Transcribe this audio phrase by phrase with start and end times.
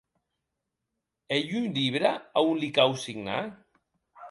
[1.35, 3.39] Ei un libre a on li cau signar?